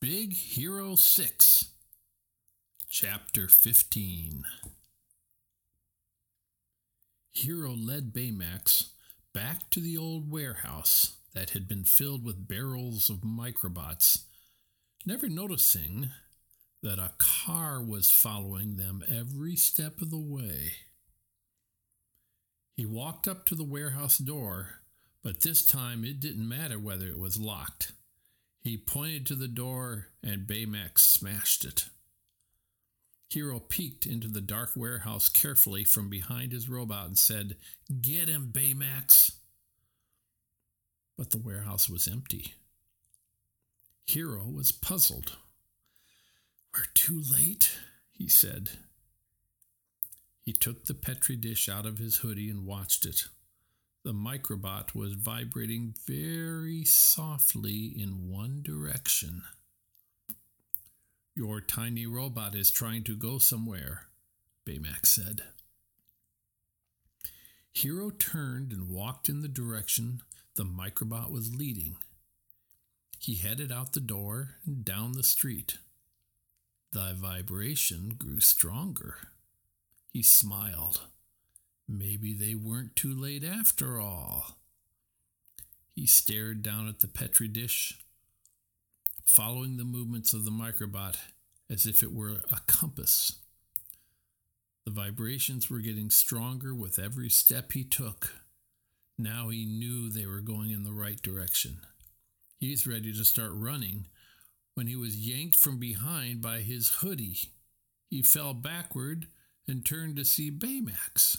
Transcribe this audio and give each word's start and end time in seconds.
Big 0.00 0.32
Hero 0.32 0.94
6, 0.94 1.66
Chapter 2.88 3.48
15. 3.48 4.44
Hiro 7.32 7.74
led 7.74 8.14
Baymax 8.14 8.92
back 9.34 9.68
to 9.68 9.78
the 9.78 9.98
old 9.98 10.32
warehouse 10.32 11.18
that 11.34 11.50
had 11.50 11.68
been 11.68 11.84
filled 11.84 12.24
with 12.24 12.48
barrels 12.48 13.10
of 13.10 13.18
microbots, 13.18 14.22
never 15.04 15.28
noticing 15.28 16.08
that 16.82 16.98
a 16.98 17.12
car 17.18 17.82
was 17.82 18.10
following 18.10 18.76
them 18.76 19.02
every 19.06 19.54
step 19.54 20.00
of 20.00 20.10
the 20.10 20.16
way. 20.16 20.76
He 22.74 22.86
walked 22.86 23.28
up 23.28 23.44
to 23.44 23.54
the 23.54 23.64
warehouse 23.64 24.16
door, 24.16 24.80
but 25.22 25.42
this 25.42 25.66
time 25.66 26.06
it 26.06 26.20
didn't 26.20 26.48
matter 26.48 26.78
whether 26.78 27.06
it 27.06 27.18
was 27.18 27.38
locked. 27.38 27.92
He 28.62 28.76
pointed 28.76 29.26
to 29.26 29.34
the 29.34 29.48
door 29.48 30.08
and 30.22 30.46
Baymax 30.46 30.98
smashed 30.98 31.64
it. 31.64 31.86
Hiro 33.30 33.60
peeked 33.60 34.06
into 34.06 34.28
the 34.28 34.40
dark 34.40 34.72
warehouse 34.74 35.28
carefully 35.28 35.84
from 35.84 36.10
behind 36.10 36.52
his 36.52 36.68
robot 36.68 37.06
and 37.06 37.18
said, 37.18 37.56
Get 38.00 38.28
him, 38.28 38.50
Baymax. 38.52 39.32
But 41.16 41.30
the 41.30 41.38
warehouse 41.38 41.88
was 41.88 42.08
empty. 42.08 42.54
Hiro 44.06 44.46
was 44.46 44.72
puzzled. 44.72 45.36
We're 46.74 46.86
too 46.94 47.22
late, 47.32 47.78
he 48.10 48.28
said. 48.28 48.70
He 50.44 50.52
took 50.52 50.84
the 50.84 50.94
Petri 50.94 51.36
dish 51.36 51.68
out 51.68 51.86
of 51.86 51.98
his 51.98 52.16
hoodie 52.16 52.50
and 52.50 52.66
watched 52.66 53.06
it. 53.06 53.24
The 54.02 54.12
microbot 54.12 54.94
was 54.94 55.12
vibrating 55.12 55.94
very 56.06 56.84
softly 56.84 57.92
in 57.96 58.30
one 58.30 58.62
direction. 58.62 59.42
Your 61.36 61.60
tiny 61.60 62.06
robot 62.06 62.54
is 62.54 62.70
trying 62.70 63.04
to 63.04 63.16
go 63.16 63.38
somewhere, 63.38 64.06
Baymax 64.66 65.06
said. 65.06 65.42
Hiro 67.72 68.10
turned 68.10 68.72
and 68.72 68.88
walked 68.88 69.28
in 69.28 69.42
the 69.42 69.48
direction 69.48 70.22
the 70.56 70.64
microbot 70.64 71.30
was 71.30 71.54
leading. 71.54 71.96
He 73.18 73.36
headed 73.36 73.70
out 73.70 73.92
the 73.92 74.00
door 74.00 74.56
and 74.66 74.84
down 74.84 75.12
the 75.12 75.22
street. 75.22 75.78
The 76.92 77.14
vibration 77.16 78.14
grew 78.18 78.40
stronger. 78.40 79.28
He 80.12 80.22
smiled. 80.22 81.02
Maybe 81.92 82.32
they 82.32 82.54
weren't 82.54 82.94
too 82.94 83.12
late 83.12 83.42
after 83.42 84.00
all. 84.00 84.58
He 85.92 86.06
stared 86.06 86.62
down 86.62 86.86
at 86.86 87.00
the 87.00 87.08
Petri 87.08 87.48
dish, 87.48 87.98
following 89.24 89.76
the 89.76 89.84
movements 89.84 90.32
of 90.32 90.44
the 90.44 90.52
microbot 90.52 91.16
as 91.68 91.86
if 91.86 92.04
it 92.04 92.12
were 92.12 92.42
a 92.48 92.60
compass. 92.68 93.40
The 94.84 94.92
vibrations 94.92 95.68
were 95.68 95.80
getting 95.80 96.10
stronger 96.10 96.72
with 96.72 97.00
every 97.00 97.28
step 97.28 97.72
he 97.72 97.82
took. 97.82 98.34
Now 99.18 99.48
he 99.48 99.64
knew 99.64 100.08
they 100.08 100.26
were 100.26 100.40
going 100.40 100.70
in 100.70 100.84
the 100.84 100.92
right 100.92 101.20
direction. 101.20 101.78
He 102.60 102.70
was 102.70 102.86
ready 102.86 103.12
to 103.12 103.24
start 103.24 103.50
running 103.52 104.06
when 104.74 104.86
he 104.86 104.94
was 104.94 105.16
yanked 105.16 105.56
from 105.56 105.80
behind 105.80 106.40
by 106.40 106.60
his 106.60 106.88
hoodie. 107.00 107.50
He 108.08 108.22
fell 108.22 108.54
backward 108.54 109.26
and 109.66 109.84
turned 109.84 110.14
to 110.16 110.24
see 110.24 110.52
Baymax. 110.52 111.36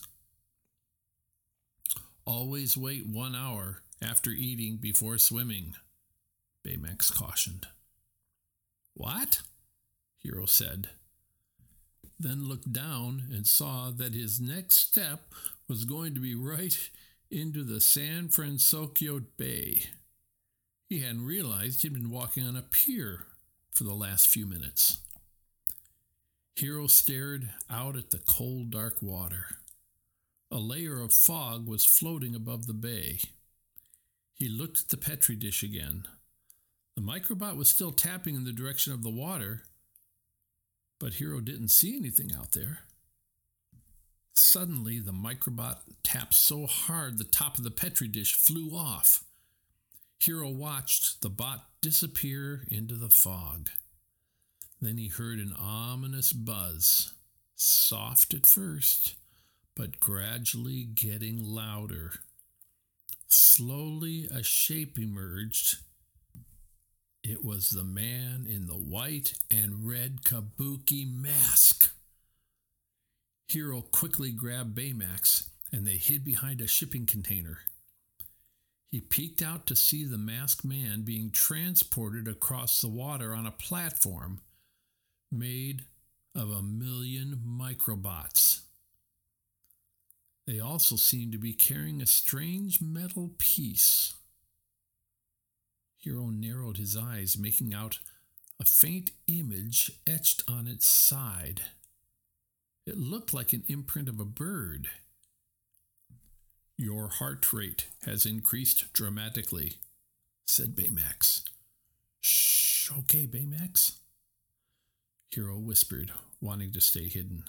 Always 2.31 2.77
wait 2.77 3.05
one 3.05 3.35
hour 3.35 3.81
after 4.01 4.29
eating 4.29 4.77
before 4.77 5.17
swimming, 5.17 5.75
Baymax 6.65 7.13
cautioned. 7.13 7.67
What? 8.93 9.41
Hiro 10.17 10.45
said. 10.45 10.91
Then 12.17 12.47
looked 12.47 12.71
down 12.71 13.23
and 13.29 13.45
saw 13.45 13.91
that 13.91 14.13
his 14.13 14.39
next 14.39 14.75
step 14.75 15.33
was 15.67 15.83
going 15.83 16.13
to 16.13 16.21
be 16.21 16.33
right 16.33 16.89
into 17.29 17.65
the 17.65 17.81
San 17.81 18.29
Francisco 18.29 19.23
Bay. 19.35 19.87
He 20.87 20.99
hadn't 21.01 21.25
realized 21.25 21.81
he'd 21.81 21.93
been 21.93 22.11
walking 22.11 22.47
on 22.47 22.55
a 22.55 22.61
pier 22.61 23.25
for 23.73 23.83
the 23.83 23.93
last 23.93 24.29
few 24.29 24.45
minutes. 24.45 24.99
Hiro 26.55 26.87
stared 26.87 27.49
out 27.69 27.97
at 27.97 28.11
the 28.11 28.19
cold, 28.25 28.71
dark 28.71 29.01
water. 29.01 29.47
A 30.51 30.57
layer 30.57 30.99
of 30.99 31.13
fog 31.13 31.65
was 31.65 31.85
floating 31.85 32.35
above 32.35 32.67
the 32.67 32.73
bay. 32.73 33.19
He 34.33 34.49
looked 34.49 34.81
at 34.81 34.89
the 34.89 34.97
Petri 34.97 35.35
dish 35.37 35.63
again. 35.63 36.03
The 36.95 37.01
microbot 37.01 37.55
was 37.55 37.69
still 37.69 37.93
tapping 37.93 38.35
in 38.35 38.43
the 38.43 38.51
direction 38.51 38.91
of 38.91 39.01
the 39.01 39.09
water, 39.09 39.63
but 40.99 41.13
Hiro 41.13 41.39
didn't 41.39 41.69
see 41.69 41.95
anything 41.95 42.31
out 42.37 42.51
there. 42.51 42.79
Suddenly, 44.33 44.99
the 44.99 45.13
microbot 45.13 45.77
tapped 46.03 46.33
so 46.33 46.65
hard 46.65 47.17
the 47.17 47.23
top 47.23 47.57
of 47.57 47.63
the 47.63 47.71
Petri 47.71 48.09
dish 48.09 48.35
flew 48.35 48.75
off. 48.75 49.23
Hiro 50.19 50.49
watched 50.49 51.21
the 51.21 51.29
bot 51.29 51.65
disappear 51.79 52.65
into 52.69 52.95
the 52.95 53.09
fog. 53.09 53.69
Then 54.81 54.97
he 54.97 55.07
heard 55.07 55.39
an 55.39 55.53
ominous 55.57 56.33
buzz, 56.33 57.13
soft 57.55 58.33
at 58.33 58.45
first, 58.45 59.15
but 59.75 59.99
gradually 59.99 60.83
getting 60.83 61.43
louder. 61.43 62.13
Slowly, 63.27 64.27
a 64.31 64.43
shape 64.43 64.99
emerged. 64.99 65.77
It 67.23 67.43
was 67.45 67.69
the 67.69 67.83
man 67.83 68.45
in 68.49 68.67
the 68.67 68.73
white 68.73 69.33
and 69.49 69.87
red 69.87 70.23
kabuki 70.23 71.05
mask. 71.05 71.91
Hiro 73.47 73.81
quickly 73.81 74.31
grabbed 74.31 74.75
Baymax 74.75 75.47
and 75.71 75.85
they 75.85 75.97
hid 75.97 76.23
behind 76.23 76.61
a 76.61 76.67
shipping 76.67 77.05
container. 77.05 77.59
He 78.91 78.99
peeked 78.99 79.41
out 79.41 79.67
to 79.67 79.75
see 79.75 80.03
the 80.03 80.17
masked 80.17 80.65
man 80.65 81.03
being 81.03 81.31
transported 81.31 82.27
across 82.27 82.81
the 82.81 82.89
water 82.89 83.33
on 83.33 83.45
a 83.45 83.51
platform 83.51 84.41
made 85.31 85.85
of 86.35 86.51
a 86.51 86.61
million 86.61 87.41
microbots. 87.47 88.61
They 90.51 90.59
also 90.59 90.97
seemed 90.97 91.31
to 91.31 91.37
be 91.37 91.53
carrying 91.53 92.01
a 92.01 92.05
strange 92.05 92.81
metal 92.81 93.31
piece. 93.37 94.15
Hiro 95.97 96.25
narrowed 96.25 96.75
his 96.75 96.97
eyes, 96.97 97.37
making 97.37 97.73
out 97.73 97.99
a 98.59 98.65
faint 98.65 99.11
image 99.27 99.93
etched 100.05 100.43
on 100.49 100.67
its 100.67 100.85
side. 100.85 101.61
It 102.85 102.97
looked 102.97 103.33
like 103.33 103.53
an 103.53 103.63
imprint 103.69 104.09
of 104.09 104.19
a 104.19 104.25
bird. 104.25 104.89
Your 106.75 107.07
heart 107.07 107.53
rate 107.53 107.85
has 108.05 108.25
increased 108.25 108.91
dramatically, 108.91 109.75
said 110.45 110.75
Baymax. 110.75 111.43
Shh, 112.19 112.91
okay, 112.91 113.25
Baymax. 113.25 113.99
Hiro 115.29 115.57
whispered, 115.57 116.11
wanting 116.41 116.73
to 116.73 116.81
stay 116.81 117.07
hidden. 117.07 117.45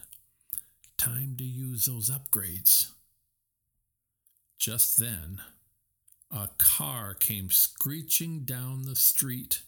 Time 1.02 1.34
to 1.36 1.42
use 1.42 1.86
those 1.86 2.10
upgrades. 2.10 2.92
Just 4.56 5.00
then, 5.00 5.40
a 6.30 6.48
car 6.58 7.14
came 7.14 7.50
screeching 7.50 8.44
down 8.44 8.84
the 8.84 8.94
street. 8.94 9.62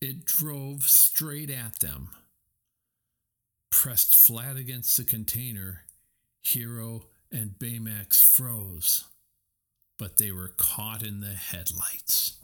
It 0.00 0.24
drove 0.24 0.84
straight 0.84 1.50
at 1.50 1.80
them. 1.80 2.08
Pressed 3.70 4.14
flat 4.14 4.56
against 4.56 4.96
the 4.96 5.04
container, 5.04 5.82
Hiro 6.40 7.02
and 7.30 7.58
Baymax 7.58 8.24
froze, 8.24 9.04
but 9.98 10.16
they 10.16 10.32
were 10.32 10.54
caught 10.56 11.02
in 11.02 11.20
the 11.20 11.34
headlights. 11.34 12.38